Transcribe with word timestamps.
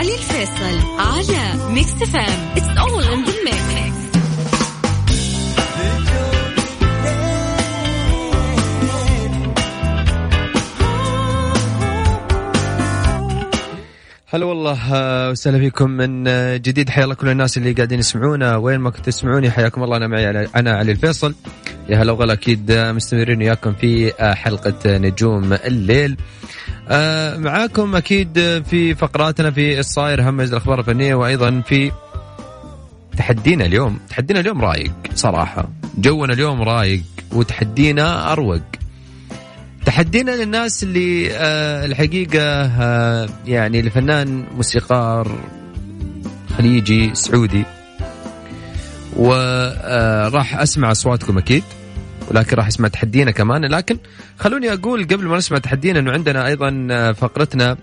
علي 0.00 0.14
الفيصل 0.14 0.78
على 0.98 1.72
Mix 1.72 1.94
FM 1.94 2.56
it's 2.56 2.78
all 2.78 3.04
in 3.04 3.24
the 3.24 3.60
هلا 14.26 14.44
والله 14.44 14.94
آه، 14.94 15.30
وسهلا 15.30 15.58
فيكم 15.58 15.90
من 15.90 16.28
آه، 16.28 16.56
جديد. 16.56 16.90
حيا 16.90 17.04
الله 17.04 17.14
كل 17.14 17.28
الناس 17.28 17.58
اللي 17.58 17.72
قاعدين 17.72 17.98
يسمعونا. 17.98 18.56
وين 18.56 18.80
ما 18.80 18.90
كنتوا 18.90 19.04
تسمعوني 19.04 19.50
حياكم 19.50 19.82
الله. 19.82 19.96
أنا 19.96 20.06
معي 20.06 20.30
أنا 20.30 20.70
علي 20.76 20.92
الفيصل. 20.92 21.34
يا 21.90 22.02
هلا 22.02 22.12
وغلا 22.12 22.32
أكيد 22.32 22.70
آه، 22.70 22.92
مستمرين 22.92 23.38
وياكم 23.38 23.72
في 23.72 24.12
حلقة 24.34 24.96
نجوم 24.98 25.52
الليل. 25.52 26.16
معاكم 27.40 27.96
أكيد 27.96 28.62
في 28.70 28.94
فقراتنا 28.94 29.50
في 29.50 29.78
الصاير 29.78 30.30
همز 30.30 30.50
الأخبار 30.50 30.80
الفنية 30.80 31.14
وأيضا 31.14 31.60
في 31.60 31.92
تحدينا 33.16 33.66
اليوم. 33.66 33.98
تحدينا 34.08 34.40
اليوم 34.40 34.60
رايق 34.60 34.92
صراحة. 35.14 35.68
جونا 35.98 36.32
اليوم 36.32 36.62
رايق 36.62 37.02
وتحدينا 37.32 38.32
أروق. 38.32 38.62
تحدينا 39.86 40.30
للناس 40.30 40.82
اللي 40.82 41.30
آه 41.32 41.86
الحقيقة 41.86 42.42
آه 42.42 43.28
يعني 43.46 43.82
لفنان 43.82 44.44
موسيقار 44.56 45.38
خليجي 46.58 47.14
سعودي. 47.14 47.64
وراح 49.16 50.54
آه 50.54 50.62
أسمع 50.62 50.90
أصواتكم 50.90 51.38
أكيد. 51.38 51.64
ولكن 52.30 52.56
راح 52.56 52.66
اسمع 52.66 52.88
تحدينا 52.88 53.30
كمان. 53.30 53.64
لكن 53.64 53.98
خلوني 54.38 54.72
أقول 54.72 55.04
قبل 55.04 55.26
ما 55.26 55.36
نسمع 55.36 55.58
تحدينا 55.58 55.98
إنه 55.98 56.12
عندنا 56.12 56.46
أيضا 56.46 56.88
آه، 56.90 57.12
فقرتنا 57.12 57.76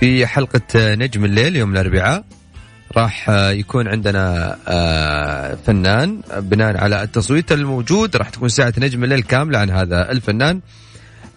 في 0.00 0.26
حلقة 0.26 0.60
آه، 0.76 0.94
نجم 0.94 1.24
الليل 1.24 1.56
يوم 1.56 1.72
الأربعاء. 1.72 2.24
راح 2.96 3.30
آه، 3.30 3.50
يكون 3.50 3.88
عندنا 3.88 4.56
آه، 4.68 5.54
فنان 5.66 6.20
بناء 6.38 6.76
على 6.76 7.02
التصويت 7.02 7.52
الموجود. 7.52 8.16
راح 8.16 8.28
تكون 8.28 8.48
ساعة 8.48 8.72
نجم 8.78 9.04
الليل 9.04 9.22
كاملة 9.22 9.58
عن 9.58 9.70
هذا 9.70 10.10
الفنان. 10.10 10.60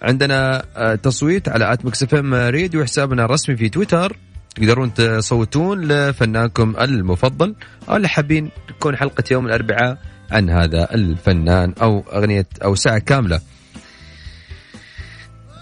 عندنا 0.01 0.63
آه، 0.75 0.95
تصويت 0.95 1.49
على 1.49 1.73
at 1.73 1.85
Mix 1.85 2.03
FM 2.03 2.33
Radio 2.33 2.83
حسابنا 2.83 3.25
الرسمي 3.25 3.55
في 3.55 3.69
تويتر. 3.69 4.17
تقدرون 4.55 4.93
تصوتون 4.93 5.81
لفنانكم 5.81 6.75
المفضل. 6.81 7.55
أو 7.89 7.95
اللي 7.95 8.07
حابين 8.07 8.49
تكون 8.67 8.97
حلقة 8.97 9.23
يوم 9.31 9.45
الأربعاء 9.45 9.97
عن 10.31 10.49
هذا 10.49 10.93
الفنان 10.93 11.73
أو 11.81 11.99
أغنية 12.13 12.47
أو 12.63 12.75
ساعة 12.75 12.99
كاملة. 12.99 13.41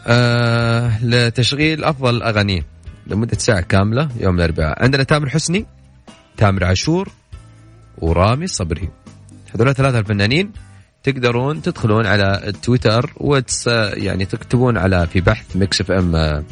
آه 0.07 1.05
لتشغيل 1.05 1.83
أفضل 1.83 2.23
اغانيه 2.23 2.65
لمدة 3.07 3.37
ساعة 3.37 3.61
كاملة 3.61 4.09
يوم 4.19 4.35
الأربعاء. 4.35 4.83
عندنا 4.83 5.03
تامر 5.03 5.29
حسني 5.29 5.65
تامر 6.37 6.63
عاشور 6.63 7.09
ورامي 7.97 8.47
صبري. 8.47 8.89
هذول 9.55 9.75
ثلاثة 9.75 9.99
الفنانين 9.99 10.51
تقدرون 11.03 11.61
تدخلون 11.61 12.05
على 12.05 12.41
التويتر 12.47 13.13
وتس 13.17 13.67
يعني 13.93 14.25
تكتبون 14.25 14.77
على 14.77 15.07
في 15.07 15.21
بحث 15.21 15.55
Mix 15.55 15.81
FM 15.81 16.43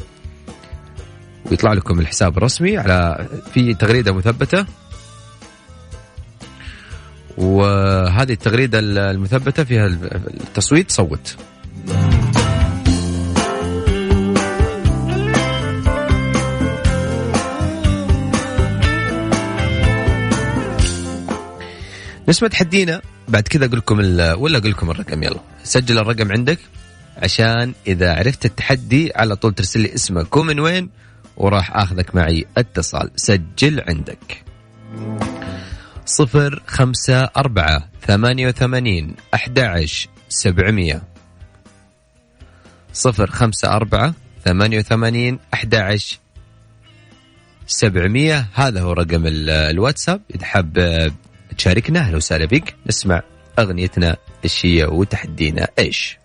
ويطلع 1.50 1.72
لكم 1.72 2.00
الحساب 2.00 2.38
الرسمي 2.38 2.78
على 2.78 3.28
في 3.52 3.74
تغريدة 3.74 4.12
مثبتة. 4.12 4.66
وهذه 7.38 8.32
التغريدة 8.32 8.78
المثبتة 9.10 9.64
فيها 9.64 9.86
التصويت 9.86 10.90
صوت. 10.90 11.36
نسمع 22.28 22.48
تحدينا 22.48 23.00
بعد 23.28 23.42
كذا 23.42 23.66
أقول 23.66 23.78
لكم 23.78 23.98
ولا 23.98 24.32
أقول 24.58 24.70
لكم 24.70 24.90
الرقم 24.90 25.22
يلا. 25.22 25.40
سجل 25.64 25.98
الرقم 25.98 26.32
عندك 26.32 26.58
عشان 27.16 27.72
إذا 27.86 28.14
عرفت 28.14 28.44
التحدي 28.44 29.12
على 29.16 29.36
طول 29.36 29.54
ترسل 29.54 29.80
لي 29.80 29.94
اسمك. 29.94 30.36
ومن 30.36 30.60
وين؟ 30.60 30.88
وراح 31.36 31.76
آخذك 31.76 32.14
معي 32.14 32.46
اتصال. 32.58 33.10
سجل 33.16 33.80
عندك. 33.88 34.44
صفر 36.08 36.62
خمسة 36.66 37.24
أربعة 37.36 37.88
ثمانية 38.06 38.48
وثمانين 38.48 39.14
أحد 39.34 39.86
سبعمية 40.28 41.02
صفر 42.92 43.30
خمسة 43.30 43.76
أربعة 43.76 44.14
ثمانية 44.44 44.78
وثمانين 44.78 45.38
أحد 45.54 45.98
سبعمية 47.66 48.46
هذا 48.54 48.80
هو 48.80 48.92
رقم 48.92 49.22
الواتساب. 49.26 50.20
إذا 50.34 50.44
حاب 50.44 51.12
تشاركنا 51.58 52.00
أهلا 52.00 52.16
وسهلا 52.16 52.46
بك؟ 52.46 52.74
نسمع 52.86 53.22
أغنيتنا 53.58 54.16
إيش 54.44 54.66
هي 54.66 54.84
وتحدينا 54.84 55.68
إيش؟ 55.78 56.18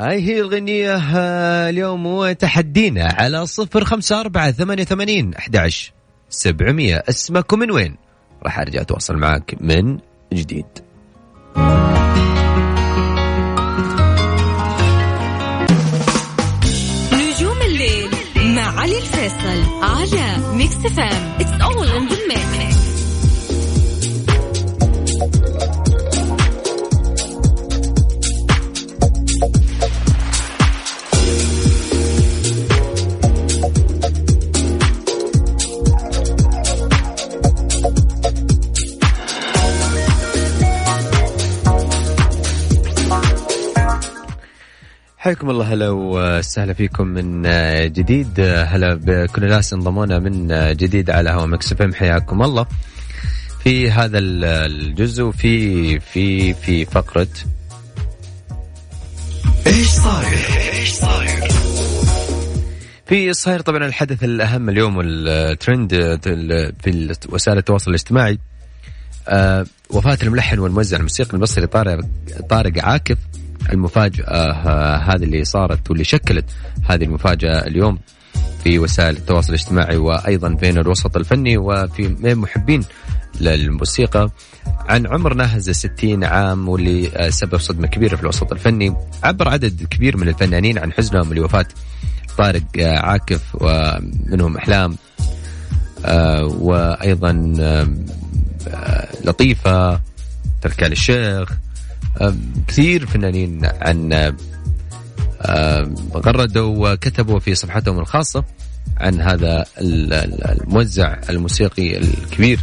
هاي 0.00 0.22
هي 0.22 0.40
الغنية 0.40 0.96
آه، 0.96 1.70
اليوم 1.70 2.06
وتحدينا 2.06 3.14
على 3.18 3.46
صفر 3.46 3.84
خمسة 3.84 4.20
أربعة 4.20 4.50
ثمانية 4.50 4.84
ثمانين 4.84 5.34
أحد 5.34 5.70
سبعمية. 6.30 7.04
اسمك 7.08 7.52
ومن 7.52 7.70
وين؟ 7.70 7.96
راح 8.42 8.58
أرجع 8.58 8.80
أتواصل 8.80 9.16
معك 9.16 9.56
من 9.60 9.98
جديد. 10.32 10.66
على 19.82 20.36
Mix 20.54 20.74
FM 20.76 21.38
It's 21.38 21.62
all 21.64 21.82
in 21.82 22.17
حياكم 45.28 45.50
الله. 45.50 45.72
هلا 45.72 45.90
وسهلا 45.90 46.72
فيكم 46.72 47.06
من 47.06 47.42
جديد. 47.92 48.40
هلا 48.40 48.94
بكل 48.94 49.44
الناس 49.44 49.72
انضمونا 49.72 50.18
من 50.18 50.48
جديد 50.76 51.10
على 51.10 51.30
هوا 51.30 51.46
Mix 51.46 51.74
FM. 51.80 51.94
حياكم 51.94 52.42
الله. 52.42 52.66
في 53.64 53.90
هذا 53.90 54.18
الجزء 54.18 55.22
وفي 55.22 56.00
في 56.00 56.54
في 56.54 56.84
فقرة. 56.84 57.28
إيش 59.66 59.88
صاير؟ 59.88 60.38
إيش 60.72 60.92
صاير؟ 60.92 61.48
في 63.06 63.32
صاير 63.32 63.60
طبعا 63.60 63.86
الحدث 63.86 64.24
الأهم 64.24 64.68
اليوم 64.68 64.96
والترند 64.96 65.94
في 66.82 67.16
وسائل 67.28 67.58
التواصل 67.58 67.90
الاجتماعي. 67.90 68.38
آه، 69.28 69.66
وفاة 69.90 70.18
الملحن 70.22 70.58
والموزع 70.58 70.96
الموسيقي 70.96 71.34
المصري 71.34 71.66
طارق 71.66 72.00
طارق 72.50 72.84
عاكف. 72.84 73.18
المفاجأة 73.72 74.24
آه، 74.24 74.96
هذه 74.96 75.24
اللي 75.24 75.44
صارت 75.44 75.90
واللي 75.90 76.04
شكلت 76.04 76.44
هذه 76.88 77.04
المفاجأة 77.04 77.66
اليوم 77.66 77.98
في 78.64 78.78
وسائل 78.78 79.16
التواصل 79.16 79.48
الاجتماعي 79.48 79.96
وأيضا 79.96 80.48
بين 80.48 80.78
الوسط 80.78 81.16
الفني 81.16 81.58
وفي 81.58 82.16
محبين 82.34 82.84
للموسيقى. 83.40 84.30
عن 84.88 85.06
عمر 85.06 85.34
ناهز 85.34 85.70
60 85.70 86.24
عام 86.24 86.68
واللي 86.68 87.08
آه، 87.16 87.30
سبب 87.30 87.58
صدمة 87.58 87.86
كبيرة 87.86 88.16
في 88.16 88.22
الوسط 88.22 88.52
الفني 88.52 88.96
عبر 89.22 89.48
عدد 89.48 89.86
كبير 89.90 90.16
من 90.16 90.28
الفنانين 90.28 90.78
عن 90.78 90.92
حزنهم 90.92 91.34
لوفاة 91.34 91.66
طارق 92.38 92.62
آه، 92.78 92.98
عاكف 92.98 93.42
ومنهم 93.54 94.56
أحلام 94.56 94.96
وأيضا 96.60 97.32
لطيفة 99.24 100.00
تركال 100.62 100.92
الشيخ 100.92 101.48
كثير 102.68 103.06
فنانين 103.06 103.60
عن 103.64 104.12
غردوا 106.14 106.92
وكتبوا 106.92 107.38
في 107.38 107.54
صفحتهم 107.54 107.98
الخاصة 107.98 108.44
عن 108.96 109.20
هذا 109.20 109.64
الموزع 109.78 111.20
الموسيقي 111.30 111.98
الكبير 111.98 112.60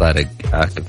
طارق 0.00 0.28
عاكف. 0.52 0.84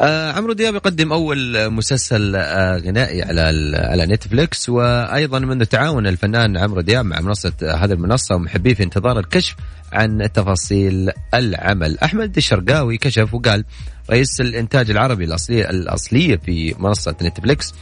آه 0.00 0.32
عمرو 0.32 0.52
دياب 0.52 0.74
يقدم 0.74 1.12
أول 1.12 1.70
مسلسل 1.70 2.36
آه 2.36 2.78
غنائي 2.78 3.22
على 3.22 3.40
على 3.76 4.06
نتفليكس 4.06 4.68
وأيضا 4.68 5.38
منذ 5.38 5.64
تعاون 5.64 6.06
الفنان 6.06 6.56
عمرو 6.56 6.80
دياب 6.80 7.04
مع 7.04 7.20
منصة 7.20 7.52
آه 7.62 7.74
هذه 7.74 7.92
المنصة 7.92 8.34
ومحبيه 8.34 8.74
في 8.74 8.82
انتظار 8.82 9.18
الكشف 9.18 9.56
عن 9.92 10.32
تفاصيل 10.34 11.10
العمل. 11.34 11.98
أحمد 11.98 12.36
الشرقاوي 12.36 12.98
كشف 12.98 13.34
وقال 13.34 13.64
رئيس 14.10 14.40
الإنتاج 14.40 14.90
العربي 14.90 15.24
الاصليه 15.24 15.70
الأصلية 15.70 16.36
في 16.36 16.74
منصة 16.78 17.16
نتفليكس 17.22 17.74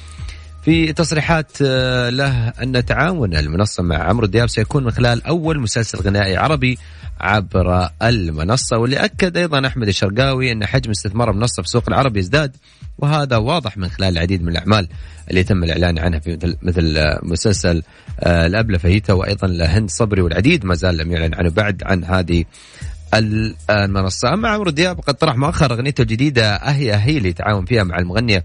في 0.65 0.93
تصريحات 0.93 1.53
آه، 1.63 2.11
له 2.11 2.49
أن 2.49 2.85
تعاون 2.85 3.37
المنصة 3.37 3.83
مع 3.83 3.97
عمرو 3.97 4.27
دياب 4.27 4.49
سيكون 4.49 4.85
من 4.85 4.91
خلال 4.91 5.27
أول 5.27 5.61
مسلسل 5.61 5.99
غنائي 5.99 6.37
عربي 6.37 6.79
عبر 7.21 7.89
المنصة. 8.03 8.79
واللي 8.79 8.97
أكد 8.97 9.37
أيضا 9.37 9.67
أحمد 9.67 9.89
الشرقاوي 9.89 10.53
أن 10.53 10.67
حجم 10.67 10.91
استثمار 10.91 11.31
المنصة 11.31 11.63
في 11.63 11.69
السوق 11.69 11.85
العربي 11.89 12.21
يزداد 12.21 12.57
وهذا 12.99 13.37
واضح 13.37 13.77
من 13.77 13.89
خلال 13.89 14.13
العديد 14.13 14.43
من 14.43 14.49
الأعمال 14.49 14.89
اللي 15.31 15.45
تم 15.45 15.65
الإعلان 15.65 15.99
عنها 15.99 16.19
في 16.19 16.37
مثل, 16.37 16.57
مثل 16.63 16.99
مسلسل 17.23 17.83
آه، 18.21 18.47
الأبلة 18.47 18.79
فهيتا 18.79 19.13
وأيضا 19.13 19.47
لهند 19.47 19.91
صبري 19.91 20.23
والعديد 20.23 20.65
ما 20.65 20.75
زال 20.75 20.97
لم 20.97 21.13
يعلن 21.13 21.35
عنه 21.35 21.51
بعد 21.51 21.83
عن 21.87 22.05
هذه 22.05 22.45
المنصة. 23.71 24.35
أما 24.35 24.49
عمرو 24.49 24.71
دياب 24.71 25.01
قد 25.01 25.15
طرح 25.15 25.37
مؤخرا 25.37 25.75
أغنيته 25.75 26.03
الجديدة 26.03 26.55
أهي 26.55 26.95
أهي 26.95 27.19
اللي 27.19 27.33
تعاون 27.33 27.65
فيها 27.65 27.85
مع 27.85 27.99
المغنية 27.99 28.45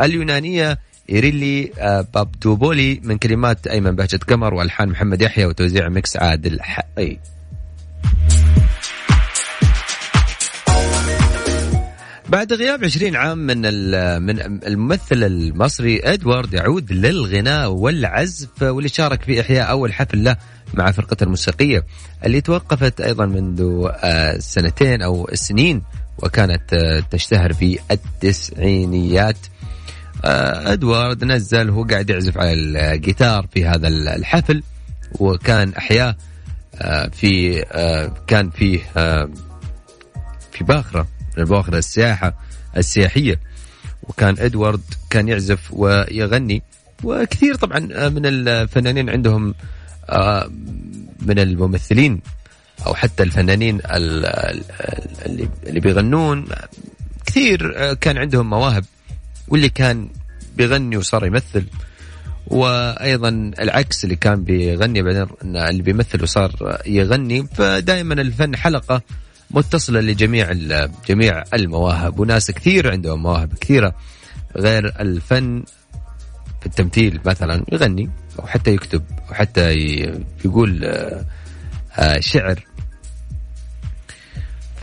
اليونانية 0.00 0.78
إيريلي 1.10 1.72
آه، 1.78 2.06
بابدوبولي 2.14 3.00
من 3.04 3.18
كلمات 3.18 3.66
أيمن 3.66 3.96
بهجة 3.96 4.20
قمر 4.28 4.54
وألحان 4.54 4.88
محمد 4.88 5.22
يحيى 5.22 5.46
وتوزيع 5.46 5.88
ميكس 5.88 6.16
عادل 6.16 6.62
حقي 6.62 7.18
بعد 12.28 12.52
غياب 12.52 12.84
20 12.84 13.16
عام 13.16 13.38
من 13.38 13.60
من 14.22 14.40
الممثل 14.66 15.24
المصري 15.24 16.00
إدوارد 16.04 16.54
يعود 16.54 16.92
للغناء 16.92 17.70
والعزف 17.70 18.62
واللي 18.62 18.88
شارك 18.88 19.22
في 19.22 19.40
إحياء 19.40 19.70
أول 19.70 19.92
حفل 19.92 20.24
له 20.24 20.36
مع 20.74 20.90
فرقته 20.90 21.24
الموسيقية 21.24 21.84
اللي 22.24 22.40
توقفت 22.40 23.00
أيضا 23.00 23.26
منذ 23.26 23.88
آه، 24.02 24.38
سنتين 24.38 25.02
أو 25.02 25.28
سنين 25.34 25.82
وكانت 26.18 26.72
آه، 26.72 27.00
تشتهر 27.10 27.52
في 27.52 27.78
التسعينيات. 27.90 29.36
إدوارد 30.72 31.24
نزل 31.24 31.70
هو 31.70 31.82
قاعد 31.84 32.10
يعزف 32.10 32.38
على 32.38 32.52
الجيتار 32.52 33.46
في 33.54 33.66
هذا 33.66 33.88
الحفل 33.88 34.62
وكان 35.12 35.72
احياه 35.72 36.16
آه، 36.74 37.08
في 37.08 37.64
آه، 37.72 38.12
كان 38.26 38.50
فيه 38.50 38.78
في 40.52 40.64
باخرة 40.64 41.06
من 41.36 41.42
البواخر 41.42 41.76
السياحة 41.76 42.38
السياحية. 42.76 43.40
وكان 44.02 44.34
إدوارد 44.38 44.82
كان 45.10 45.28
يعزف 45.28 45.72
ويغني. 45.72 46.62
وكثير 47.04 47.54
طبعا 47.54 47.78
من 48.08 48.26
الفنانين 48.26 49.10
عندهم 49.10 49.54
من 51.20 51.38
الممثلين 51.38 52.20
أو 52.86 52.94
حتى 52.94 53.22
الفنانين 53.22 53.80
اللي 55.66 55.80
بيغنون. 55.80 56.44
كثير 57.26 57.94
كان 57.94 58.18
عندهم 58.18 58.50
مواهب. 58.50 58.84
واللي 59.48 59.68
كان 59.68 60.08
بيغني 60.56 60.96
وصار 60.96 61.26
يمثل 61.26 61.64
وأيضا 62.46 63.28
العكس 63.58 64.04
اللي 64.04 64.16
كان 64.16 64.44
بيغني 64.44 65.02
بعدين 65.02 65.26
اللي 65.44 65.82
بيمثل 65.82 66.22
وصار 66.22 66.80
يغني. 66.86 67.46
فدائما 67.46 68.14
الفن 68.14 68.56
حلقة 68.56 69.02
متصلة 69.50 70.00
لجميع 70.00 70.52
جميع 71.08 71.44
المواهب 71.54 72.20
وناس 72.20 72.50
كثير 72.50 72.90
عندهم 72.92 73.22
مواهب 73.22 73.54
كثيرة. 73.54 73.94
غير 74.56 75.00
الفن 75.00 75.64
في 76.60 76.66
التمثيل 76.66 77.20
مثلا 77.24 77.64
يغني 77.72 78.10
أو 78.38 78.46
حتى 78.46 78.70
يكتب 78.70 79.02
أو 79.28 79.34
حتى 79.34 79.72
يقول 80.44 80.84
آه، 81.98 82.20
شعر. 82.20 82.64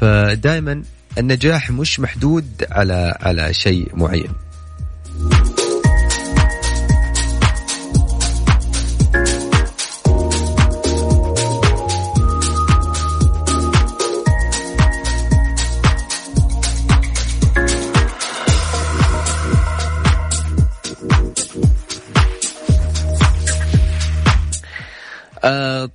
فدائما 0.02 0.84
النجاح 1.18 1.72
مش 1.72 2.00
محدود 2.00 2.66
على 2.72 3.18
على 3.22 3.54
شيء 3.54 3.92
معين. 3.94 4.30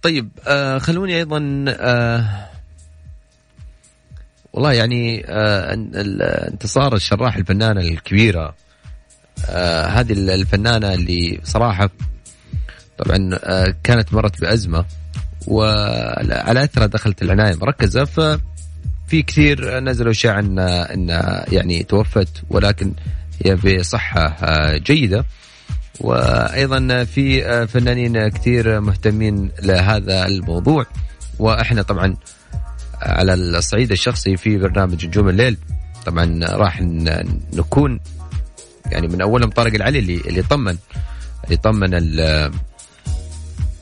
طيب 0.08 0.28
آه 0.46 0.78
خلوني 0.78 1.16
أيضا 1.16 1.64
آه 1.68 2.48
والله 4.52 4.72
يعني 4.72 5.24
آه 5.28 5.74
انتصار 6.48 6.94
الشراح 6.94 7.36
الفنانة 7.36 7.80
الكبيرة 7.80 8.54
آه 9.48 9.86
هذه 9.86 10.12
الفنانة 10.12 10.94
اللي 10.94 11.40
صراحة 11.44 11.90
طبعا 12.98 13.38
آه 13.44 13.74
كانت 13.84 14.14
مرت 14.14 14.40
بأزمة 14.40 14.84
وعلى 15.46 16.64
أثرها 16.64 16.86
دخلت 16.86 17.22
العناية 17.22 17.52
المركزة 17.52 18.04
ففي 18.04 19.22
كثير 19.26 19.80
نزلوا 19.80 20.10
اشاعه 20.10 20.40
ان 20.40 20.58
ان 20.58 21.08
يعني 21.52 21.82
توفت 21.82 22.42
ولكن 22.50 22.92
هي 23.44 23.54
بصحة 23.54 24.26
آه 24.26 24.76
جيدة. 24.76 25.24
وأيضا 26.00 27.04
في 27.04 27.46
آه، 27.46 27.64
فنانين 27.64 28.28
كثير 28.28 28.80
مهتمين 28.80 29.50
لهذا 29.62 30.26
الموضوع. 30.26 30.86
وإحنا 31.38 31.82
طبعا 31.82 32.16
على 33.02 33.34
الصعيد 33.34 33.92
الشخصي 33.92 34.36
في 34.36 34.58
برنامج 34.58 35.06
نجوم 35.06 35.28
الليل. 35.28 35.56
طبعا 36.06 36.40
راح 36.44 36.80
نكون 37.52 38.00
يعني 38.86 39.08
من 39.08 39.20
أولهم 39.20 39.50
طارق 39.50 39.74
العلي 39.74 39.98
اللي 39.98 40.16
اللي 40.16 40.42
طمن 40.42 40.76
اللي 41.44 41.56
طمن 41.56 41.90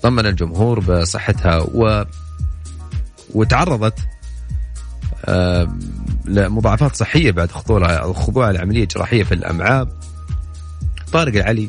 طمن 0.02 0.26
الجمهور 0.26 0.80
بصحتها 0.80 1.58
و 1.58 2.04
وتعرضت 3.34 3.98
لمضاعفات 6.24 6.96
صحية 6.96 7.32
بعد 7.32 7.50
خضوعها 7.50 8.12
خضوعها 8.12 8.52
لعمليه 8.52 8.84
جراحيه 8.84 9.22
في 9.24 9.34
الأمعاء. 9.34 9.88
طارق 11.12 11.34
العلي 11.34 11.68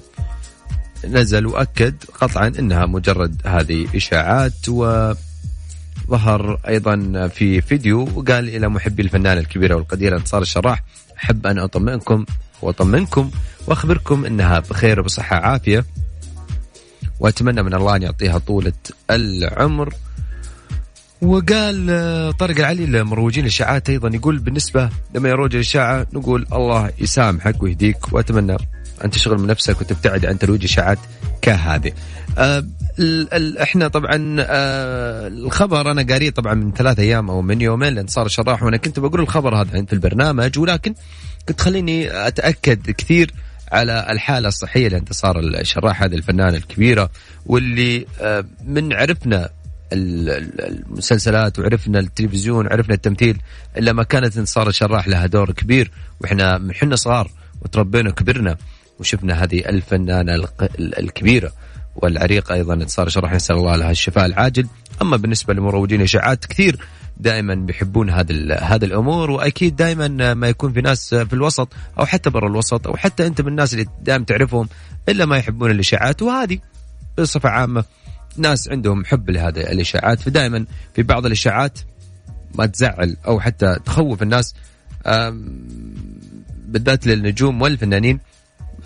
نزل 1.06 1.46
وأكد 1.46 1.96
قطعا 2.22 2.52
إنها 2.60 2.86
مجرد 2.86 3.42
هذه 3.46 3.88
إشاعات 3.96 4.70
وظهر 4.70 6.60
أيضا 6.68 7.28
في 7.28 7.62
فيديو 7.62 8.10
وقال 8.16 8.50
إلى 8.50 8.70
محبي 8.70 9.02
الفنانه 9.02 9.40
الكبيره 9.40 9.76
والقديره 9.76 10.18
انتصار 10.18 10.42
الشراح 10.42 10.84
أحب 11.18 11.48
أن 11.48 11.60
أطمئنكم 11.60 12.26
وأطمنكم 12.62 13.32
وأخبركم 13.68 14.26
إنها 14.26 14.60
بخير 14.60 15.00
وبصحة 15.00 15.36
عافيه 15.36 15.86
وأتمنى 17.20 17.64
من 17.64 17.74
الله 17.74 17.96
أن 17.96 18.02
يعطيها 18.02 18.38
طولة 18.38 18.74
العمر. 19.12 19.94
وقال 21.22 21.88
طارق 22.38 22.58
العلي 22.58 22.86
لمروجين 22.86 23.44
الإشاعات 23.44 23.90
أيضا 23.90 24.10
يقول 24.14 24.40
بالنسبة 24.40 24.90
لما 25.16 25.30
يروج 25.30 25.56
الإشاعة 25.56 26.08
نقول 26.14 26.48
الله 26.54 26.92
يسامحك 27.00 27.64
ويهديك 27.64 28.14
وأتمنى 28.14 28.58
ان 29.04 29.10
تشغل 29.10 29.38
من 29.38 29.48
نفسك 29.48 29.82
وتبتعد 29.82 30.26
عن 30.26 30.40
ترويج 30.40 30.64
اشاعات 30.64 31.00
كهذه. 31.42 31.92
أه 32.38 32.66
إحنا 33.62 33.88
طبعا 33.88 34.36
أه 34.40 35.28
الخبر 35.28 35.92
أنا 35.92 36.06
قاريه 36.14 36.30
طبعا 36.30 36.54
من 36.54 36.72
ثلاث 36.74 37.00
أيام 37.00 37.30
أو 37.30 37.42
من 37.42 37.62
يومين 37.62 37.94
لأن 37.94 38.08
صار 38.08 38.28
شراح 38.28 38.64
وأنا 38.64 38.78
كنت 38.78 39.00
بقول 39.00 39.22
الخبر 39.22 39.56
هذا 39.56 39.86
في 39.86 39.94
البرنامج 39.94 40.60
ولكن 40.60 40.94
كنت 41.50 41.62
خليني 41.62 42.28
أتأكد 42.28 42.92
كثير 42.92 43.32
على 43.72 44.08
الحالة 44.10 44.48
الصحية 44.48 44.88
لانتصار 44.88 45.40
الشراح 45.40 46.04
هذه 46.04 46.16
الفنانة 46.16 46.58
الكبيرة 46.58 47.10
واللي 47.46 48.06
أه 48.22 48.46
من 48.66 48.94
عرفنا 48.94 49.50
المسلسلات 49.94 51.60
وعرفنا 51.60 52.00
التلفزيون 52.00 52.66
وعرفنا 52.68 52.96
التمثيل 52.96 53.38
إلا 53.78 53.94
ما 53.94 54.04
كانت 54.04 54.38
انتصار 54.38 54.70
الشراح 54.70 55.08
لها 55.08 55.26
دور 55.26 55.52
كبير 55.52 55.92
وإحنا 56.22 56.58
من 56.58 56.74
حنا 56.74 56.96
صغار 56.96 57.32
وتربينا 57.62 58.10
وكبرنا 58.10 58.58
وشفنا 59.00 59.44
هذه 59.44 59.70
الفنانة 59.70 60.48
الكبيرة 60.80 61.52
والعريقة 61.96 62.54
أيضا 62.54 62.74
انتصار 62.74 63.10
شرح 63.10 63.34
نسأل 63.34 63.56
الله 63.56 63.76
لها 63.76 63.92
الشفاء 63.92 64.26
العاجل. 64.26 64.68
أما 65.02 65.18
بالنسبة 65.18 65.54
لمروجين 65.54 66.02
إشاعات 66.02 66.46
كثير 66.46 66.80
دائما 67.18 67.56
بيحبون 67.56 68.10
هذه 68.10 68.54
هذه 68.54 68.86
الأمور 68.86 69.32
وأكيد 69.32 69.76
دائما 69.76 70.34
ما 70.34 70.48
يكون 70.48 70.74
في 70.74 70.82
ناس 70.82 71.16
في 71.16 71.34
الوسط 71.34 71.74
أو 72.00 72.06
حتى 72.06 72.30
برا 72.30 72.48
الوسط 72.48 72.88
أو 72.88 72.98
حتى 72.98 73.28
أنت 73.28 73.42
من 73.42 73.48
الناس 73.48 73.74
اللي 73.74 73.86
دائما 74.02 74.26
تعرفهم 74.26 74.70
إلا 75.10 75.26
ما 75.26 75.38
يحبون 75.38 75.72
الإشاعات. 75.72 76.22
وهذه 76.22 76.60
بصفة 77.18 77.50
عامة 77.50 77.84
ناس 78.38 78.70
عندهم 78.70 79.06
حب 79.06 79.30
لهذه 79.30 79.60
الإشاعات. 79.60 80.20
فدائما 80.20 80.66
في 80.94 81.04
بعض 81.04 81.26
الإشاعات 81.26 81.80
ما 82.56 82.66
تزعل 82.66 83.18
أو 83.28 83.40
حتى 83.40 83.80
تخوف 83.86 84.24
الناس 84.24 84.56
بالذات 86.68 87.08
للنجوم 87.08 87.62
والفنانين. 87.62 88.20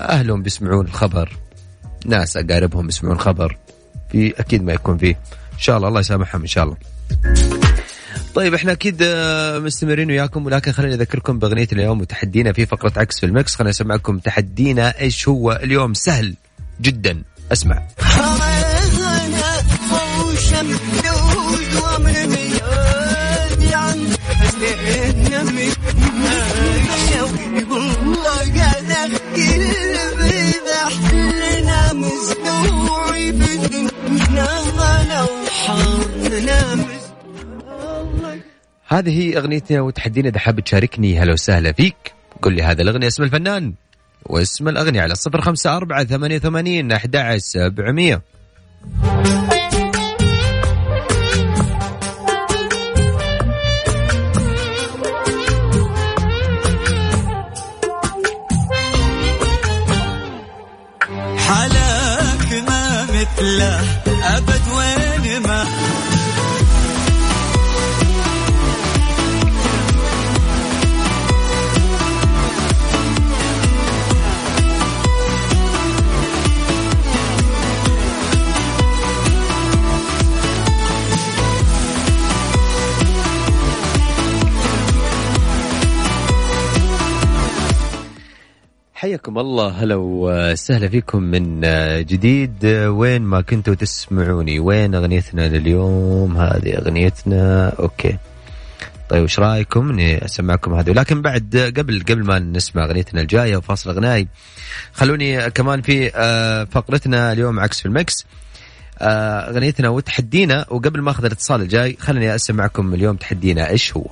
أهلهم 0.10 0.42
بيسمعون 0.42 0.86
الخبر. 0.86 1.38
ناس 2.06 2.38
أقاربهم 2.38 2.88
بيسمعون 2.88 3.20
خبر. 3.20 3.58
في 4.12 4.34
أكيد 4.40 4.64
ما 4.64 4.74
يكون 4.74 4.98
فيه. 4.98 5.20
إن 5.54 5.60
شاء 5.60 5.78
الله 5.78 5.88
الله 5.88 6.00
يسامحهم 6.00 6.42
إن 6.42 6.48
شاء 6.48 6.64
الله. 6.64 6.78
طيب 8.36 8.54
إحنا 8.54 8.72
أكيد 8.72 8.98
آه، 9.02 9.60
مستمرين 9.60 10.12
وياكم. 10.12 10.46
ولكن 10.46 10.72
خليني 10.72 10.94
أذكركم 10.94 11.40
بأغنية 11.40 11.68
اليوم 11.74 12.02
وتحدينا 12.02 12.54
في 12.54 12.66
فقرة 12.66 12.94
عكس 12.98 13.20
في 13.20 13.26
المكس. 13.26 13.56
خليني 13.56 13.70
أسمعكم 13.70 14.20
تحدينا 14.20 15.00
إيش 15.00 15.28
هو 15.28 15.60
اليوم؟ 15.64 15.94
سهل 15.94 16.36
جدا. 16.82 17.24
أسمع. 17.52 17.88
هذه 38.88 39.38
أغنيتنا 39.38 39.82
وتحدينا. 39.82 40.30
إذا 40.30 40.40
حاب 40.40 40.60
تشاركني 40.60 41.20
هلا 41.20 41.34
وسهلا 41.34 41.72
فيك. 41.72 42.14
قل 42.42 42.54
لي 42.54 42.64
هذا 42.64 42.82
الاغنيه 42.82 43.08
اسم 43.08 43.24
الفنان 43.24 43.74
واسم 44.26 44.68
الاغنيه 44.68 45.02
على 45.02 45.14
054 45.28 46.06
88 46.06 46.92
11700 46.92 48.22
مثله 63.42 63.82
أبد 64.38 64.62
وين 64.78 65.42
ما. 65.42 66.01
حياكم 89.22 89.40
الله. 89.40 89.70
هلا 89.70 89.96
وسهلا 89.96 90.90
فيكم 90.90 91.24
من 91.24 91.62
جديد. 92.06 92.66
وين 92.66 93.22
ما 93.22 93.42
كنتوا 93.42 93.74
تسمعوني 93.74 94.60
وين 94.60 94.96
أغنيتنا 94.96 95.48
لليوم؟ 95.48 96.38
هذه 96.38 96.78
أغنيتنا. 96.78 97.70
okay. 97.80 98.18
طيب 99.10 99.24
وش 99.24 99.40
رأيكم؟ 99.40 99.90
إني 99.90 100.26
أسمعكم 100.26 100.74
هذه. 100.74 100.90
ولكن 100.90 101.22
بعد 101.22 101.74
قبل 101.78 102.04
قبل 102.10 102.24
ما 102.24 102.40
نسمع 102.40 102.86
أغنيتنا 102.86 103.22
الجاية 103.22 103.58
وفاصل 103.58 103.90
إعلاني 103.90 104.28
خلوني 104.94 105.52
كمان 105.52 105.82
في 105.82 106.12
آه، 106.16 106.64
فقرتنا 106.64 107.32
اليوم 107.32 107.60
عكس 107.60 107.80
في 107.80 107.86
الـ 107.86 107.96
mix 107.96 108.26
آه، 109.00 109.50
أغنيتنا 109.50 109.90
وتحدينا. 109.90 110.66
وقبل 110.70 111.02
ما 111.02 111.12
أخذ 111.12 111.26
الاتصال 111.26 111.62
الجاي 111.62 111.98
خليني 112.00 112.36
أسمعكم 112.36 112.94
اليوم 112.94 113.16
تحدينا. 113.16 113.70
إيش 113.70 113.98
هو؟ 113.98 114.06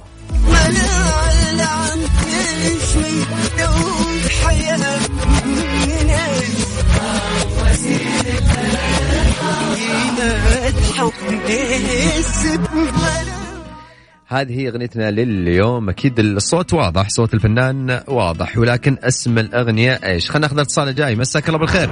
هذه 14.27 14.59
هي 14.59 14.69
أغنيتنا 14.69 15.11
لليوم. 15.11 15.89
أكيد 15.89 16.19
الصوت 16.19 16.73
واضح 16.73 17.09
صوت 17.09 17.33
الفنان 17.33 18.01
واضح 18.07 18.57
ولكن 18.57 18.97
اسم 19.03 19.37
الأغنية 19.37 19.99
إيش؟ 20.03 20.29
خلينا 20.29 20.47
ناخذ 20.47 20.55
الاتصال 20.55 20.87
الجاي 20.87 21.15
مساك 21.15 21.47
الله 21.47 21.59
بالخير. 21.59 21.89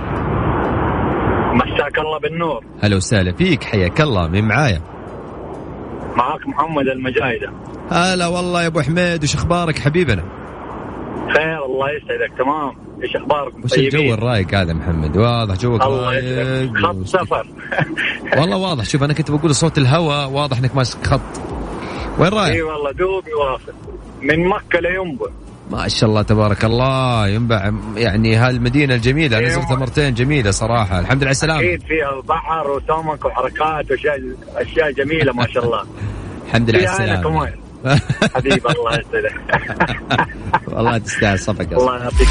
مساك 1.53 1.99
الله 1.99 2.19
بالنور. 2.19 2.65
هلا 2.83 2.95
وسهلا 2.95 3.33
فيك 3.35 3.63
حياك 3.63 4.01
الله. 4.01 4.27
مين 4.27 4.47
معايا؟ 4.47 4.81
معاك 6.15 6.47
محمد 6.47 6.87
المجايدة. 6.87 7.51
هلا 7.91 8.27
والله 8.27 8.61
يا 8.61 8.67
أبو 8.67 8.81
حميد 8.81 9.23
وش 9.23 9.35
أخبارك 9.35 9.79
حبيبنا؟ 9.79 10.23
خير 11.33 11.65
الله 11.65 11.87
يسعدك 11.89 12.37
تمام. 12.37 12.86
إيش 13.03 13.15
أخباركم؟ 13.15 13.63
وش 13.63 13.73
الجو 13.73 14.13
الرايق 14.13 14.55
هذا 14.55 14.73
محمد؟ 14.73 15.17
واضح 15.17 15.55
جوك 15.55 15.81
رايق. 15.81 16.77
خط 16.77 17.05
سفر. 17.05 17.47
والله 18.37 18.57
واضح. 18.57 18.83
شوف 18.85 19.03
أنا 19.03 19.13
كنت 19.13 19.31
بقول 19.31 19.55
صوت 19.55 19.77
الهواء 19.77 20.29
واضح 20.29 20.57
إنك 20.57 20.75
ماسك 20.75 21.07
خط. 21.07 21.21
وين 22.19 22.33
إي 22.33 22.39
رايح 22.39 22.65
والله 22.65 22.91
دوبي 22.91 23.33
واصل. 23.33 23.73
من 24.21 24.47
مكة 24.47 24.79
لينبع. 24.79 25.25
ما 25.71 25.87
شاء 25.87 26.09
الله 26.09 26.21
تبارك 26.21 26.65
الله. 26.65 27.27
ينبع 27.27 27.71
يعني 27.95 28.35
هالمدينة 28.35 28.95
الجميلة. 28.95 29.37
أنا. 29.37 29.49
زرتها 29.49 29.75
مرتين 29.75 30.13
جميلة 30.13 30.51
صراحة. 30.51 30.99
الحمد 30.99 31.17
لله 31.17 31.25
على 31.25 31.31
السلامة. 31.31 31.59
أكيد 31.59 31.81
فيها 31.81 32.21
بحر 32.29 32.71
وسمك 32.71 33.25
وحركات 33.25 33.91
وأشياء 33.91 34.19
أشياء 34.55 34.91
جميلة 34.91 35.33
ما 35.33 35.47
شاء 35.47 35.65
الله. 35.65 35.83
الحمد 36.47 36.69
لله 36.69 36.89
على 36.89 37.03
السلامة. 37.03 37.66
حبيبي 38.35 38.55
الله 38.75 38.99
يسعدك. 38.99 39.35
والله 40.67 40.97
تستاهل 40.97 41.39
صفقة. 41.39 41.77
الله 41.77 41.97
يعطيك 41.97 42.27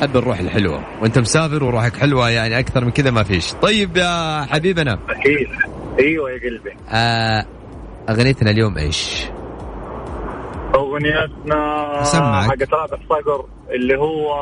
حب 0.00 0.16
الروح 0.16 0.38
الحلوة. 0.38 0.84
وأنت 1.02 1.18
مسافر 1.18 1.64
وروحك 1.64 1.96
حلوة 1.96 2.30
يعني 2.30 2.58
أكثر 2.58 2.84
من 2.84 2.90
كذا 2.90 3.10
ما 3.10 3.22
فيش. 3.22 3.52
طيب 3.52 3.96
يا 3.96 4.42
حبيبنا. 4.50 4.98
أكيد. 5.08 5.48
أيوه 5.98 6.30
يا 6.30 6.38
قلبي. 6.38 6.76
آه 6.90 7.46
أغنيتنا 8.10 8.50
اليوم 8.50 8.78
إيش؟ 8.78 9.24
أغنيتنا 10.74 12.02
أسمعك. 12.02 12.50
حقت 12.50 12.72
رابح 12.74 12.98
صقر 13.08 13.46
اللي 13.70 13.96
هو 13.98 14.32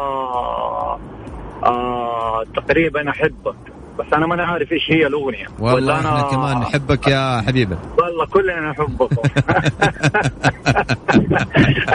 آه 1.64 2.44
تقريبا 2.56 3.10
أحبك. 3.10 3.56
بس 3.98 4.06
أنا 4.12 4.26
ما 4.26 4.34
أنا 4.34 4.44
عارف 4.44 4.72
إيش 4.72 4.90
هي 4.90 5.06
الأغنية. 5.06 5.46
والله 5.58 5.94
إحنا 5.98 6.22
كمان 6.30 6.58
نحبك 6.58 7.08
يا 7.08 7.40
حبيبنا 7.46 7.78
والله 7.98 8.26
كلنا 8.26 8.70
نحبكم 8.70 9.16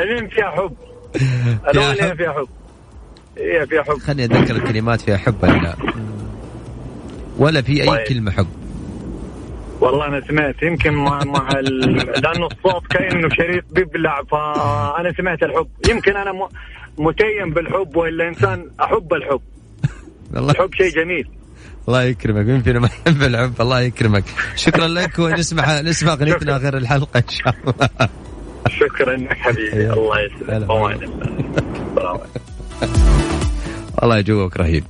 الين 0.01 0.27
فيها 0.29 0.50
حب. 0.51 0.74
الأغنية؟ 1.70 2.13
فيها 2.13 2.34
حب. 2.34 2.48
هي 3.38 3.68
فيها 3.68 3.84
حب. 3.84 3.98
خليني 3.98 4.25
أتذكر 4.25 4.56
الكلمات 4.56 5.01
فيها 5.01 5.18
حب 5.18 5.36
ولا 5.44 5.51
لا. 5.51 5.75
ولا 7.38 7.62
في 7.62 7.82
أي 7.82 7.88
طيب. 7.88 8.08
كلمة 8.08 8.32
حب. 8.32 8.48
والله 9.82 10.06
أنا 10.06 10.22
سمعت 10.27 10.63
يمكن 10.63 10.94
مع, 10.94 11.24
مع 11.25 11.50
ال... 11.60 11.79
لأنه 12.24 12.48
الصوت 12.48 12.88
كأنه 12.89 13.29
شريط 13.29 13.63
بيبلع 13.72 14.24
فأنا 14.32 15.13
سمعت 15.18 15.44
الحب. 15.44 15.68
يمكن 15.89 16.18
أنا 16.18 16.32
م... 16.32 16.48
متيم 16.98 17.53
بالحب 17.53 17.96
وإلا 17.96 18.27
إنسان 18.27 18.72
أحب 18.82 19.13
الحب. 19.13 19.41
الحب 20.36 20.74
شيء 20.74 20.89
جميل. 20.96 21.29
الله 21.88 22.04
يكرمك. 22.04 22.46
مين 22.46 22.62
فينا 22.62 22.80
ما 22.80 22.88
يحب 22.88 23.24
الحب 23.24 23.62
الله 23.62 23.82
يكرمك. 23.82 24.24
شكرا 24.56 24.88
لك 24.88 25.20
ونسمع 25.20 25.82
نسمع 25.82 26.14
أغنيتنا 26.14 26.58
غير 26.58 26.78
الحلقة 26.78 27.18
إن 27.18 27.30
شاء 27.30 27.56
الله. 27.68 27.90
شكرا 28.70 29.16
لك 29.16 29.38
حبيبي. 29.38 29.94
الله. 29.94 30.22
يسلمك. 30.22 31.10
والله 33.98 34.22
جوك 34.22 34.58
رهيب. 34.58 34.84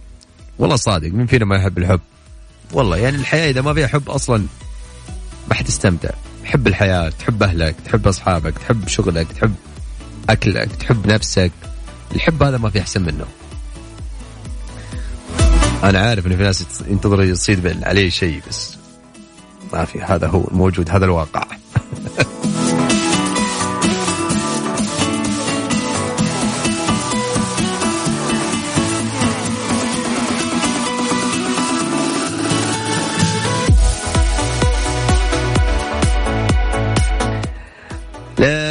والله 0.60 0.75
صادق. 0.75 1.12
مين 1.12 1.25
فينا 1.25 1.46
ما 1.46 1.55
يحب 1.55 1.77
الحب؟ 1.77 2.00
والله 2.74 2.98
يعني 2.98 3.15
الحياة 3.15 3.50
إذا 3.50 3.62
ما 3.62 3.74
فيها 3.74 3.88
حب 3.88 4.10
أصلا 4.10 4.46
ما 5.48 5.53
حتستمتع. 5.53 6.10
تحب 6.43 6.67
الحياة 6.67 7.10
تحب 7.10 7.43
أهلك 7.43 7.75
تحب 7.86 8.08
أصحابك 8.08 8.58
تحب 8.58 8.88
شغلك 8.88 9.31
تحب 9.31 9.55
أكلك 10.29 10.75
تحب 10.75 11.08
نفسك. 11.08 11.51
الحب 12.15 12.43
هذا 12.43 12.58
ما 12.58 12.69
في 12.69 12.79
أحسن 12.79 13.01
منه. 13.01 13.25
أنا 15.83 16.00
عارف 16.00 16.27
إن 16.27 16.38
في 16.38 16.43
ناس 16.43 16.83
ينتظر 16.88 17.24
يصيد 17.24 17.83
عليه 17.83 18.09
شيء 18.09 18.41
بس 18.50 18.77
ما 19.74 19.86
في 19.86 20.01
هذا 20.01 20.27
هو 20.27 20.48
الموجود 20.48 20.89
هذا 20.89 21.05
الواقع. 21.05 21.43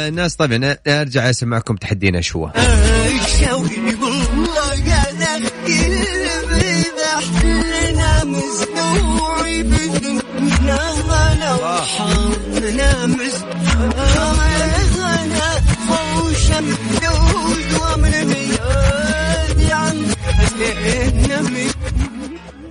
الناس 0.09 0.35
طبعا 0.35 0.75
أرجع 0.87 1.29
أسمعكم 1.29 1.75
تحدينا 1.75 2.17
إيش 2.17 2.35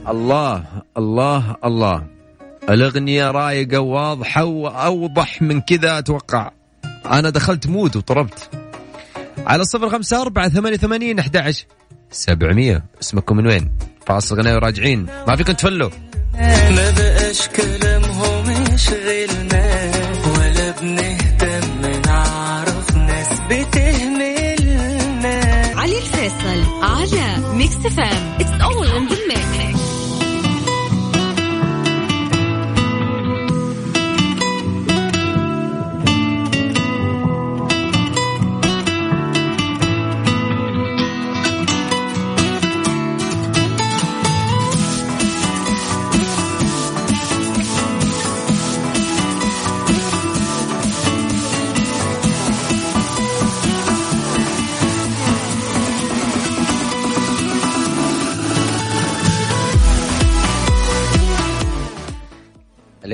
الله 0.09 0.65
الله 0.97 1.57
الله. 1.65 2.07
الأغنية 2.71 3.31
رايقة 3.31 3.79
واضحة 3.79 4.45
وأوضح 4.45 5.43
من 5.43 5.61
كذا 5.61 5.99
أتوقع. 5.99 6.51
أنا 7.07 7.31
دخلت 7.31 7.67
مود 7.67 7.97
وطربت. 7.97 8.51
على 9.47 9.63
الصفر 9.63 9.91
خمسة 9.91 10.23
أربعة 10.23 10.49
ثمانية 10.49 10.77
ثمانين 10.77 11.19
أحد 11.19 11.37
عشر 11.37 11.65
سبعمية. 12.11 12.85
اسمكم 13.03 13.37
من 13.37 13.47
وين؟ 13.47 13.71
فاصل 14.07 14.39
غناء 14.39 14.55
وراجعين. 14.55 15.07
ما 15.29 15.37
فيكم 15.37 15.53
تفلوا. 15.53 15.91
ما 16.39 16.91
بقاش 16.91 17.49
كلامهم 17.49 18.75
يشغلنا 18.75 19.91
ولا 20.37 20.71
بنهتم 20.71 22.01
نعرف 22.07 22.97
ناس 22.97 23.29
بتهملنا 23.51 25.41
علي 25.77 25.99
الفيصل 25.99 26.65
على 26.83 27.37
ميكس 27.55 27.75
فام 27.97 28.37
اتس 28.41 28.61
اول 28.63 28.87
ان 28.89 29.09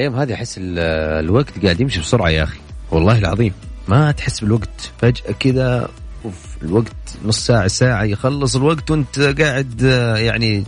الأيام 0.06 0.20
هذه 0.20 0.34
أحس 0.34 0.58
ال- 0.58 0.78
الوقت 1.24 1.64
قاعد 1.64 1.80
يمشي 1.80 2.00
بسرعة 2.00 2.28
يا 2.28 2.42
أخي. 2.42 2.58
والله 2.90 3.18
العظيم. 3.18 3.52
ما 3.88 4.10
تحس 4.12 4.40
بالوقت. 4.40 4.92
فجأة 4.98 5.32
كذا 5.40 5.88
أوف 6.24 6.56
الوقت 6.62 6.96
نص 7.24 7.46
ساعة 7.46 7.66
ساعة 7.68 8.02
يخلص 8.04 8.56
الوقت 8.56 8.90
وأنت 8.90 9.20
قاعد 9.20 9.82
يعني 10.16 10.64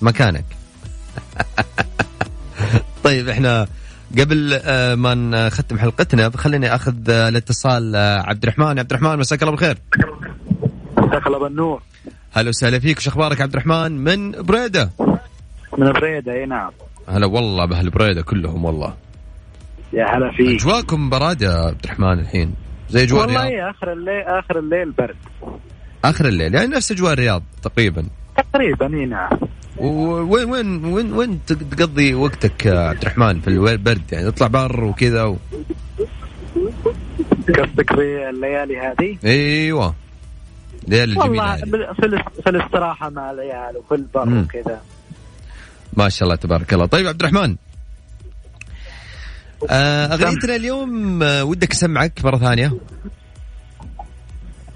مكانك. 0.00 0.44
طيب 3.04 3.28
إحنا 3.28 3.66
قبل 4.18 4.60
آه، 4.64 4.94
ما 4.94 5.14
نختم 5.14 5.78
حلقتنا 5.78 6.30
خليني 6.36 6.74
أخذ 6.74 7.10
آه، 7.10 7.28
الاتصال 7.28 7.96
آه، 7.96 8.20
عبد 8.20 8.42
الرحمن. 8.42 8.78
عبد 8.78 8.92
الرحمن 8.92 9.18
مساك 9.18 9.42
الله 9.42 9.50
بالخير. 9.52 9.78
مساك 10.98 11.26
الله 11.26 11.38
بالنور. 11.38 11.82
هلا 12.32 12.48
وسهلا 12.48 12.78
فيك. 12.78 12.98
وش 12.98 13.08
أخبارك 13.08 13.40
عبد 13.40 13.52
الرحمن؟ 13.52 13.92
من 13.92 14.30
بريدة. 14.42 14.90
من 15.78 15.92
بريدة 15.92 16.32
إي 16.32 16.46
نعم. 16.46 16.70
هلا 17.08 17.26
والله 17.26 17.64
بأهل 17.64 17.90
بريدة 17.90 18.22
كلهم 18.22 18.64
والله. 18.64 18.94
يا 19.92 20.04
هلا 20.16 20.30
فيك. 20.36 20.60
اجواكم 20.60 21.10
براد 21.10 21.42
يا 21.42 21.50
عبد 21.50 21.84
الرحمن 21.84 22.18
الحين. 22.18 22.54
زي 22.90 23.02
أجواء 23.04 23.24
الرياض؟ 23.24 23.44
والله 23.44 23.70
آخر 23.70 23.92
الليل 23.92 24.22
آخر 24.22 24.58
الليل 24.58 24.90
برد. 24.90 25.16
آخر 26.04 26.28
الليل 26.28 26.54
يعني 26.54 26.66
نفس 26.66 26.92
أجواء 26.92 27.12
الرياض 27.12 27.42
تقريبا. 27.62 28.04
تقريبا 28.52 28.86
إي 28.98 29.04
نعم. 29.06 29.30
وين 29.78 30.50
وين 30.50 30.84
وين 30.84 31.12
وين 31.12 31.40
تق- 31.46 31.68
تقضي 31.76 32.14
وقتك 32.14 32.66
يا 32.66 32.78
عبد 32.78 33.00
الرحمن 33.02 33.40
في 33.40 33.48
البرد 33.48 34.02
يعني 34.12 34.30
تطلع 34.30 34.46
بر 34.46 34.84
وكذا 34.84 35.24
و... 35.24 35.36
قصدك 37.48 37.92
بالليالي 37.92 38.78
هذه؟ 38.78 39.16
إيوه. 39.24 39.94
ليالي 40.88 41.04
الجميلة 41.12 41.28
والله 41.30 41.54
هذه. 41.54 41.60
في, 41.94 42.06
الاس- 42.06 42.40
في 42.44 42.50
الاستراحة 42.50 43.10
مع 43.10 43.30
العيال 43.30 43.76
وفي 43.76 43.94
البر. 43.94 44.38
وكذا. 44.44 44.80
ما 45.96 46.08
شاء 46.08 46.26
الله 46.26 46.36
تبارك 46.36 46.74
الله. 46.74 46.86
طيب 46.86 47.06
عبد 47.06 47.20
الرحمن. 47.22 47.56
آه، 49.70 50.06
اغنيتنا 50.06 50.56
اليوم 50.56 51.22
آه، 51.22 51.44
ودك 51.44 51.72
أسمعك 51.72 52.24
مرة 52.24 52.38
ثانية. 52.38 52.72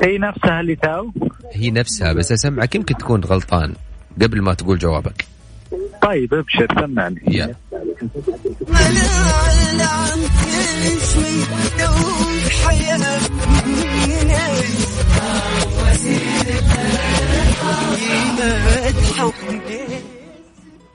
هي 0.03 0.19
نفسها 0.19 0.61
اللي 0.61 0.77
تو 0.77 1.11
هي 1.53 1.71
نفسها 1.71 2.13
بس 2.13 2.33
أسمعك 2.33 2.75
يمكن 2.75 2.97
تكون 2.97 3.21
غلطان 3.21 3.75
قبل 4.23 4.43
ما 4.43 4.55
تقول 4.55 4.79
جوابك. 4.79 5.25
طيب 6.03 6.35
ابشر 6.35 6.67
سمعني. 6.81 7.21
يا 7.29 7.55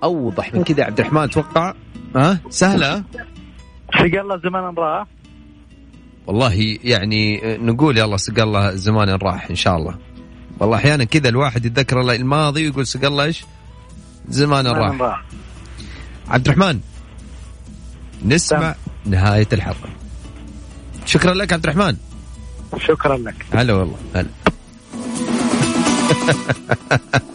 أوضح 0.03 0.53
من 0.53 0.63
كذا. 0.63 0.83
عبد 0.83 0.99
الرحمن 0.99 1.21
أتوقع 1.21 1.73
ها؟ 2.15 2.39
سهلة؟ 2.49 3.03
سق 3.93 4.19
الله 4.19 4.37
زمان 4.37 4.75
راح؟ 4.77 5.07
والله 6.27 6.77
يعني 6.83 7.41
نقول 7.43 7.97
يلا 7.97 8.17
سق 8.17 8.39
الله 8.39 8.71
زمان 8.75 9.09
راح 9.09 9.49
إن 9.49 9.55
شاء 9.55 9.77
الله. 9.77 9.95
والله 10.59 10.77
أحيانا 10.77 11.03
كذا 11.03 11.29
الواحد 11.29 11.65
يتذكر 11.65 12.01
الله 12.01 12.15
الماضي 12.15 12.65
ويقول 12.65 12.87
سق 12.87 13.05
الله 13.05 13.23
إيش؟ 13.23 13.45
زمان 14.29 14.67
راح. 14.67 15.01
راح. 15.01 15.23
عبد 16.27 16.47
الرحمن 16.47 16.79
نسمع 18.25 18.75
نهاية 19.05 19.47
الحلقة. 19.53 19.89
شكرا 21.05 21.33
لك 21.33 21.53
عبد 21.53 21.63
الرحمن. 21.63 21.97
شكرا 22.77 23.17
لك. 23.17 23.45
هلا 23.53 23.73
والله 23.73 23.97
هلا. 24.15 24.29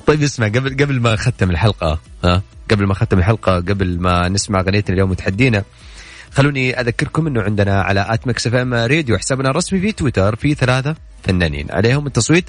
طيب 0.08 0.24
اسمع 0.24 0.48
قبل 0.48 0.70
قبل 0.70 1.00
ما 1.00 1.16
ختم 1.16 1.52
الحلقة 1.52 2.00
ها؟ 2.24 2.42
قبل 2.72 2.86
ما 2.86 2.94
ختم 2.94 3.20
الحلقة 3.20 3.56
قبل 3.56 4.00
ما 4.00 4.30
نسمع 4.30 4.60
أغنيتنا 4.60 4.94
اليوم 4.94 5.12
وتحدينا 5.12 5.64
خلوني 6.32 6.80
أذكركم 6.80 7.28
إنه 7.28 7.42
عندنا 7.42 7.82
على 7.82 8.06
at 8.10 8.28
Mix 8.28 8.48
FM 8.48 8.74
Radio 8.74 9.18
حسابنا 9.18 9.50
الرسمي 9.50 9.80
في 9.80 9.92
تويتر 9.92 10.36
في 10.36 10.54
ثلاثة 10.54 10.96
فنانين. 11.24 11.68
عليهم 11.72 12.08
التصويت 12.08 12.46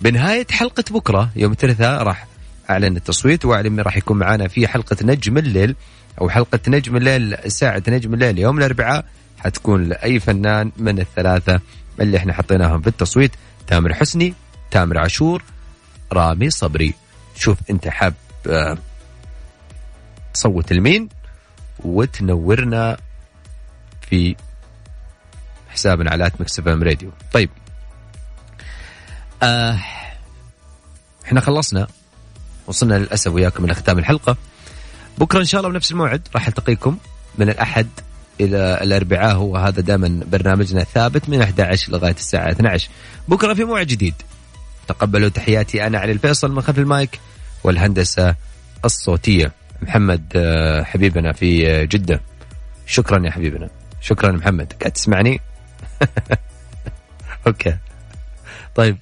بنهاية 0.00 0.46
حلقة 0.50 0.84
بكرة 0.90 1.30
يوم 1.36 1.52
الثلاثاء 1.52 2.02
راح 2.02 2.26
أعلن 2.70 2.96
التصويت 2.96 3.44
واعلن 3.44 3.72
من 3.72 3.80
راح 3.80 3.96
يكون 3.96 4.18
معنا 4.18 4.48
في 4.48 4.68
حلقة 4.68 4.96
نجم 5.02 5.38
الليل 5.38 5.74
أو 6.20 6.30
حلقة 6.30 6.60
نجم 6.68 6.96
الليل 6.96 7.36
ساعة 7.46 7.82
نجم 7.88 8.14
الليل 8.14 8.38
يوم 8.38 8.58
الأربعاء 8.58 9.04
حتكون 9.38 9.84
لأي 9.84 10.20
فنان 10.20 10.72
من 10.76 11.00
الثلاثة 11.00 11.60
اللي 12.00 12.16
إحنا 12.16 12.32
حطيناهم 12.32 12.80
في 12.80 12.86
التصويت 12.86 13.32
تامر 13.66 13.94
حسني 13.94 14.34
تامر 14.70 14.98
عاشور 14.98 15.42
رامي 16.12 16.50
صبري. 16.50 16.94
شوف 17.36 17.58
انت 17.70 17.88
حاب 17.88 18.14
آه، 18.46 18.78
تصوت 20.34 20.72
لمين 20.72 21.08
وتنورنا 21.84 22.96
في 24.10 24.36
حسابنا 25.68 26.10
على 26.10 26.30
Mix 26.40 26.58
FM 26.58 26.82
Radio. 26.82 27.10
طيب. 27.32 27.50
آه 29.42 29.78
إحنا 31.24 31.40
خلصنا. 31.40 31.86
وصلنا 32.66 32.94
للأسف 32.94 33.32
وياكم 33.32 33.64
إلى 33.64 33.74
ختام 33.74 33.98
الحلقة. 33.98 34.36
بكرة 35.18 35.40
إن 35.40 35.44
شاء 35.44 35.60
الله 35.60 35.72
بنفس 35.72 35.92
الموعد 35.92 36.28
راح 36.34 36.46
ألتقيكم 36.46 36.98
من 37.38 37.48
الأحد 37.50 37.88
إلى 38.40 38.78
الأربعاء. 38.82 39.36
هو 39.36 39.56
هذا 39.56 39.80
دائما 39.80 40.20
برنامجنا 40.26 40.84
ثابت 40.84 41.28
من 41.28 41.42
11 41.42 41.92
لغاية 41.92 42.14
الساعة 42.14 42.50
12 42.50 42.88
بكرة 43.28 43.54
في 43.54 43.64
موعد 43.64 43.86
جديد. 43.86 44.14
تقبلوا 44.88 45.28
تحياتي 45.28 45.86
أنا 45.86 45.98
علي 45.98 46.12
الفيصل 46.12 46.52
من 46.52 46.60
خلف 46.60 46.78
المايك 46.78 47.20
والهندسة 47.64 48.34
الصوتية. 48.84 49.52
محمد 49.82 50.32
آه، 50.36 50.82
حبيبنا 50.82 51.32
في 51.32 51.70
آه، 51.70 51.84
جدة. 51.84 52.20
شكرا 52.86 53.26
يا 53.26 53.30
حبيبنا. 53.30 53.68
شكرا 54.00 54.32
محمد. 54.32 54.72
قاعد 54.80 54.92
تسمعني؟ 54.92 55.40
أوكي. 57.46 57.76
طيب. 58.74 58.96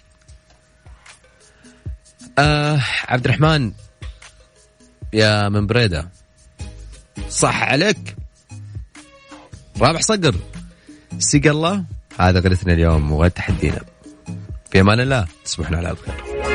آه 2.38 2.81
عبد 3.09 3.25
الرحمن 3.25 3.72
يا 5.12 5.49
من 5.49 5.66
بريدة. 5.66 6.09
صح 7.29 7.62
عليك. 7.62 8.16
رابح 9.81 10.01
صقر. 10.01 10.35
سيق 11.18 11.46
الله. 11.46 11.85
هذا 12.20 12.40
غرتنا 12.40 12.72
اليوم 12.72 13.12
وغد 13.12 13.31
تحدينا 13.31 13.81
في 14.76 14.80
أمان 14.80 15.00
الله. 15.00 15.26
تصبحنا 15.44 15.76
على 15.76 15.90
الخير 15.90 16.45